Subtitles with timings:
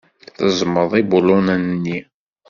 [0.37, 1.97] Tezmeḍ ibulunen-nni.